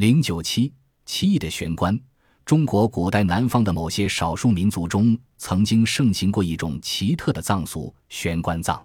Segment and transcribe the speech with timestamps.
[0.00, 0.72] 零九七
[1.04, 2.00] 奇异的玄关。
[2.46, 8.82] 中国古代南方的某些少数民族中，曾经盛行过一种奇特的葬俗——悬棺葬。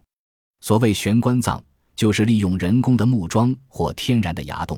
[0.60, 1.64] 所谓悬棺葬，
[1.96, 4.78] 就是利用人工的木桩或天然的崖洞，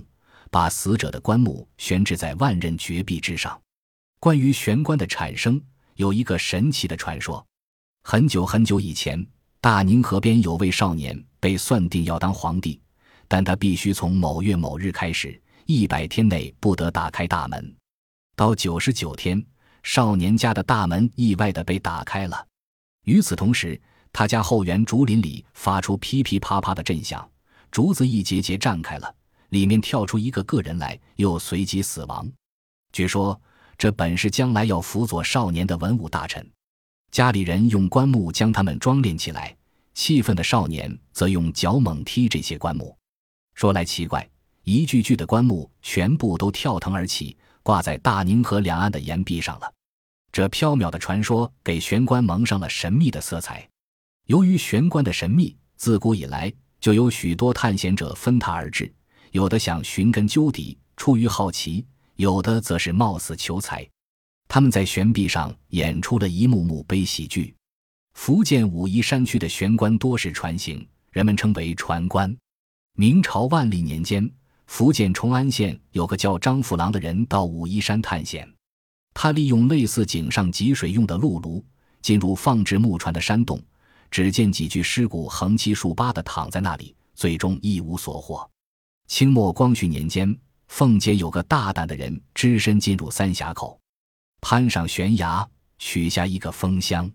[0.52, 3.60] 把死者的棺木悬置在万仞绝壁之上。
[4.20, 5.60] 关于悬棺的产生，
[5.96, 7.44] 有一个神奇的传说：
[8.04, 9.26] 很久很久以前，
[9.60, 12.80] 大宁河边有位少年被算定要当皇帝，
[13.28, 17.76] 但他必须从某月某日开始，一百天内不得打开大门。
[18.38, 19.46] 到九十九天，
[19.84, 22.48] 少年家的大门意外的被打开了。
[23.04, 23.80] 与此同时，
[24.14, 27.30] 他家后园竹林里发出噼噼啪啪的震响，
[27.70, 29.14] 竹子一节节绽开了，
[29.50, 32.26] 里面跳出一个个人来，又随即死亡。
[32.94, 33.40] 据说
[33.78, 36.50] 这本是将来要辅佐少年的文武大臣，
[37.12, 39.54] 家里人用棺木将他们装殓起来，
[39.94, 42.98] 气愤的少年则用脚猛踢这些棺木。
[43.54, 44.26] 说来奇怪，
[44.68, 47.36] 一具具的棺木全部都跳腾而起。
[47.64, 49.74] 挂在大宁河两岸的岩壁上了，
[50.32, 53.68] 这缥缈的传说给玄关蒙上了神秘的色彩。
[54.28, 58.90] 由于玄关的神秘，自古以来就有许多探险者分它而至，
[59.32, 61.84] 有的想寻根究底，出于好奇；
[62.16, 63.86] 有的则是冒死求财。
[64.48, 67.54] 他们在悬壁上演出了一幕幕悲喜剧。
[68.14, 72.34] 福建武夷山区的悬棺多是船形，人们称为船棺。
[72.94, 74.32] 明朝万历年间。
[74.68, 78.48] 福建崇安县有个叫张富郎的人到武夷山探险，
[79.14, 81.66] 他利用类似井上汲水用的露炉，
[82.02, 83.60] 进入放置木船的山洞，
[84.12, 88.48] 只见几具尸骨横七竖八地躺在那里，最终一无所获。
[89.08, 90.38] 清末光绪年间，
[90.68, 93.80] 奉节有个大胆的人只身进入三峡口，
[94.42, 95.48] 攀上悬崖
[95.80, 97.10] 取下一个封箱，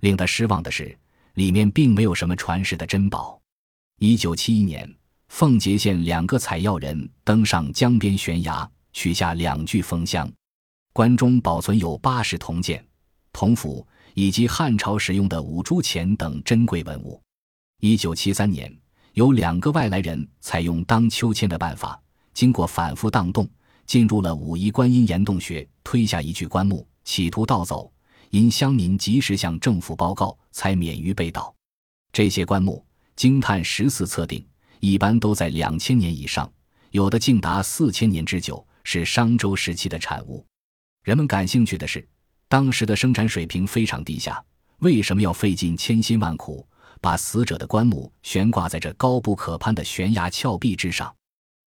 [0.00, 0.98] 令他失望的是，
[1.34, 3.38] 里面并没有什么传世的珍宝。
[3.98, 4.95] 一九七一年。
[5.28, 10.30] 奉节县两个采药人登上江边悬崖，取下两具封箱，
[10.92, 12.84] 棺中保存有八十铜剑、
[13.32, 17.20] 铜斧以及汉朝使用的五铢钱等珍贵文物。
[17.80, 18.74] 一九七三年，
[19.12, 22.00] 有两个外来人采用荡秋千的办法，
[22.32, 23.46] 经过反复荡动，
[23.84, 27.92] 进入了武夷观音岩洞穴，推下一具棺木，企图盗走。
[28.30, 31.54] 因乡民及时向政府报告，才免于被盗。
[32.12, 32.84] 这些棺木
[33.14, 34.44] 经探十四测定。
[34.80, 36.50] 一般都在两千年以上，
[36.90, 40.44] 有的竟达四千年之久，是商周时期的产物。
[41.02, 42.06] 人们感兴趣的是，
[42.48, 44.42] 当时的生产水平非常低下，
[44.78, 46.66] 为什么要费尽千辛万苦
[47.00, 51.14] 把死者的棺木悬挂在这高不可攀的悬崖峭壁之上？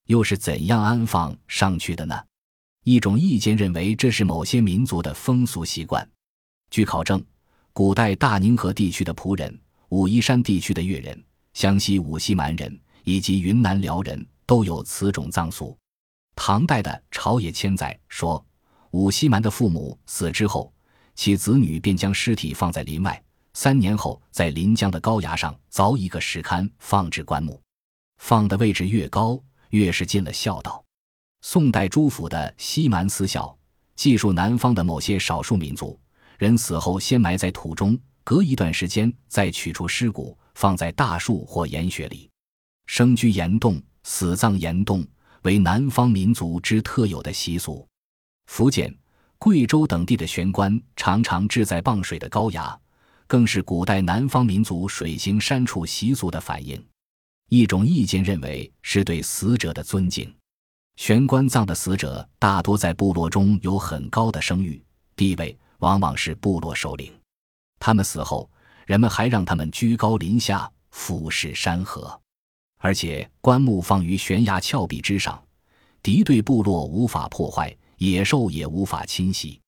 [0.07, 2.19] 又是怎样安放上去的呢？
[2.83, 6.07] 一种意见认为，这是某些民族的风俗习惯。
[6.71, 7.23] 据考证，
[7.73, 9.59] 古代大宁河地区的仆人、
[9.89, 12.79] 武夷山地区的越人、湘西五溪蛮人。
[13.09, 15.75] 以及云南辽人都有此种葬俗。
[16.35, 18.45] 唐代的《朝野千载》说，
[18.91, 20.71] 武西蛮的父母死之后，
[21.15, 23.19] 其子女便将尸体放在林外，
[23.53, 27.59] 三年后在临江的高崖上凿一个石龛，放置棺木。
[28.19, 30.85] 放的位置越高，越是尽了孝道。
[31.41, 33.47] 宋代朱府的《西蛮思孝》
[33.95, 35.99] 记述南方的某些少数民族
[36.37, 42.28] 人死后先埋在土中，隔一段时间再取出尸骨，放在大树或岩穴里。
[42.89, 45.05] 生居岩洞，死葬岩洞，
[45.43, 47.87] 为南方民族之特有的习俗。
[48.47, 48.91] 福建、
[49.37, 52.77] 贵州等地的悬棺常常置在傍水的高崖，
[53.27, 56.83] 更是古代南方民族水行山处习俗的反映。
[57.49, 60.33] 一种意见认为，是对死者的尊敬。
[60.95, 64.83] 悬棺葬的死者大多在部落中有很高的声誉
[65.15, 67.13] 地位，往往是部落首领。
[67.79, 68.49] 他们死后，
[68.87, 72.19] 人们还让他们居高临下，俯视山河。
[72.79, 75.41] 而且棺木放于悬崖峭壁之上，
[76.01, 79.59] 敌对部落无法破坏，野兽也无法侵袭。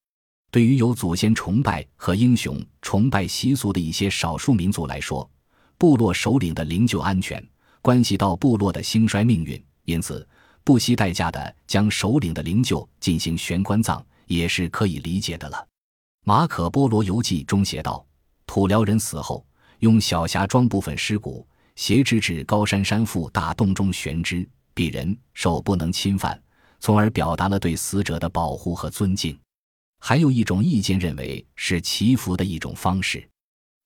[0.50, 5.28] 对于有祖先崇拜和英雄崇拜习俗的一些少数民族来说，
[5.76, 7.46] 部落首领的灵柩安全
[7.80, 10.26] 关系到部落的兴衰命运，因此
[10.64, 15.66] 不惜代价的将首领的灵柩进行悬棺葬，也是可以理解的了。
[16.24, 18.06] 马可波罗游记中写道：
[18.46, 19.44] 土辽人死后，
[19.80, 21.46] 用小匣装部分尸骨。
[21.74, 26.40] 挟之至高山山腹大洞中悬之，鄙人手不能侵犯，
[26.80, 29.38] 从而表达了对死者的保护和尊敬。
[29.98, 33.26] 还有一种意见认为是祈福的一种方式。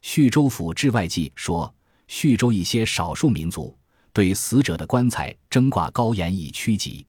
[0.02, 1.72] 叙州府志外记说，
[2.08, 3.76] 叙州一些少数民族
[4.12, 7.04] 对死者的棺材征挂高檐以趋吉。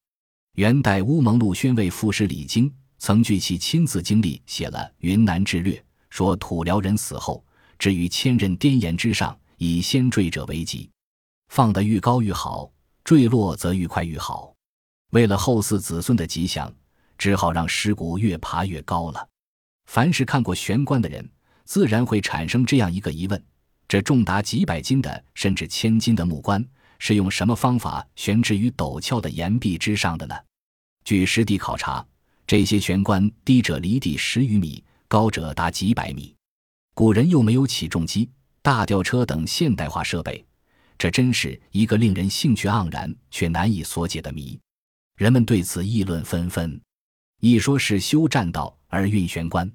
[0.55, 5.73] 元代乌蒙路宣慰副使李经曾据其亲自经历写了《云南志略》，
[6.09, 7.45] 说土辽人死后
[7.77, 9.37] 置于千仞颠岩之上。
[9.57, 10.89] 以先坠者为吉，
[11.49, 12.71] 放得愈高愈好，
[13.03, 14.53] 坠落则愈快愈好。
[15.11, 16.71] 为了后嗣子孙的吉祥，
[17.17, 19.27] 只好让尸骨越爬越高了。
[19.87, 21.27] 凡是看过悬棺的人，
[21.63, 23.43] 自然会产生这样一个疑问：
[23.87, 26.63] 这重达几百斤的，甚至千斤的木棺，
[26.99, 30.35] 是用什么方法悬置于陡峭的岩壁之上的呢？
[31.03, 32.05] 据实地考察，
[32.45, 36.35] 这些悬棺低者离地十余米，高者达几百米。
[36.93, 38.29] 古人又没有起重机、
[38.67, 40.45] 大吊车等现代化设备，
[40.97, 44.59] 这真是一个令人兴趣盎然却难以所解的谜。
[45.15, 46.77] 人们对此议论纷纷。
[47.39, 49.71] 一说是修栈道而运悬棺。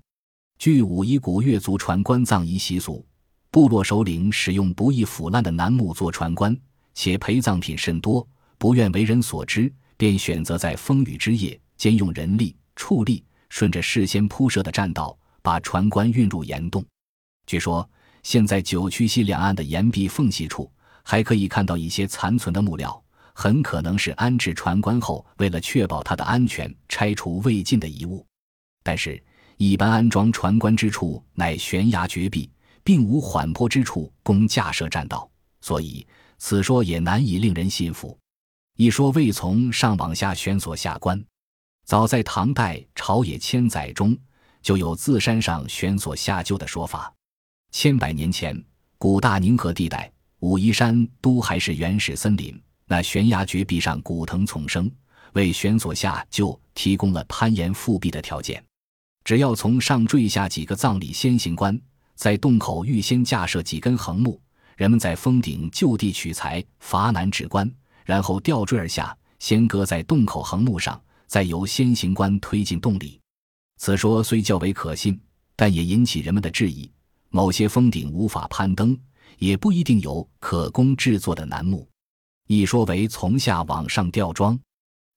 [0.59, 3.03] 据武夷古越族传棺葬仪习俗，
[3.51, 6.55] 部落首领使用不易腐烂的楠木做船棺，
[6.93, 8.29] 且陪葬品甚多，
[8.59, 16.85] 不愿为人所知，便选择在风雨之夜，兼用人力、畜力，顺着事先铺设的栈道，把船棺运入岩洞。
[17.47, 17.89] 据说，
[18.23, 20.71] 现在九曲溪两岸的岩壁缝隙处，
[21.03, 23.03] 还可以看到一些残存的木料。
[23.35, 28.25] 很可能是安置船棺后，为了确保它的安全，拆除未尽的遗物。
[28.83, 29.23] 但是，
[29.57, 32.51] 一般安装船棺之处乃悬崖绝壁，
[32.85, 35.31] 并无缓坡之处供架设栈道，
[35.63, 36.07] 所以
[36.39, 38.17] 此说也难以令人信服。
[38.77, 41.23] 一说未从上往下悬索下棺，
[41.87, 44.17] 早在唐代《朝野千载》中
[44.61, 47.13] 就有自山上悬索下救的说法。
[47.73, 48.63] 千百年前，
[48.99, 52.61] 古大宁河地带武夷山都还是原始森林。
[52.87, 54.89] 那悬崖绝壁上古藤丛生，
[55.33, 58.63] 为悬索下就提供了攀岩复壁的条件。
[59.25, 61.81] 只要从上坠下几个葬礼先行官，
[62.15, 64.39] 在洞口预先架设几根横木，
[64.77, 67.69] 人们在峰顶就地取材伐楠置棺，
[68.05, 73.19] 然后吊坠而下，先搁在洞口横木上，再由先行官推进洞里。
[73.79, 75.19] 此说虽较为可信，
[75.57, 76.89] 但也引起人们的质疑：
[77.33, 78.97] 某些峰顶无法攀登，
[79.39, 81.89] 也不一定有可供制作的楠木。
[82.47, 84.59] 一说为从下往上吊装，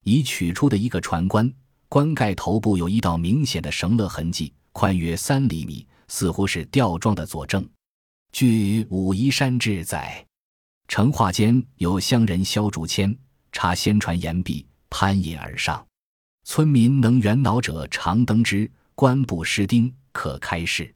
[0.06, 1.52] 已取出的一个船棺，
[1.90, 7.68] 棺盖头部有一道明显的绳勒痕迹，宽约三厘米，似乎是吊装的佐证。
[8.32, 10.26] 据《武夷山志》载，
[10.88, 13.14] 成化间有乡人削竹签，
[13.52, 15.86] 插先船岩壁，攀引而上。
[16.46, 18.72] 村民能圆脑者，常登之。
[18.94, 20.96] 棺不失钉，可开市。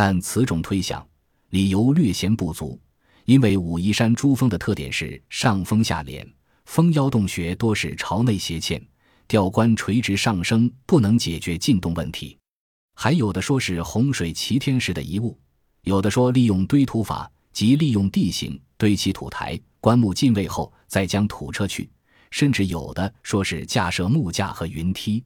[0.00, 1.04] 但此种推想，
[1.50, 2.80] 理由略显不足。
[3.24, 6.24] 因为武夷山珠峰的特点是上峰下连，
[6.66, 8.80] 峰腰洞穴多是朝内斜嵌，
[9.26, 12.38] 吊棺垂直上升不能解决进洞问题。
[12.94, 15.36] 还有的说是洪水齐天时的遗物，
[15.82, 21.90] 有的说利用堆土法，即利用地形堆起土台，棺木进位后再将土撤去，
[22.30, 25.24] 甚至有的说是架设木架和云梯。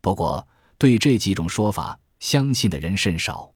[0.00, 0.44] 不过
[0.76, 3.48] 对这几种说法，相信的人甚少。